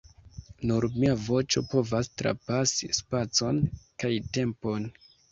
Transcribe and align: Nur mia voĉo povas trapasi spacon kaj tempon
Nur 0.69 0.85
mia 0.93 1.11
voĉo 1.25 1.61
povas 1.73 2.09
trapasi 2.23 2.89
spacon 2.99 3.59
kaj 4.05 4.11
tempon 4.39 4.89